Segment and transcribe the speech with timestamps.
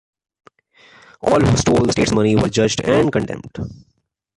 [1.21, 3.51] All who stole the state's money were judged and condemned.